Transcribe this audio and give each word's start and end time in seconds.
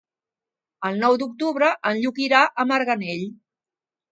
El 0.89 0.95
nou 1.03 1.17
d'octubre 1.23 1.69
en 1.91 1.99
Lluc 2.01 2.23
irà 2.29 2.41
a 2.49 2.67
Marganell. 2.73 3.25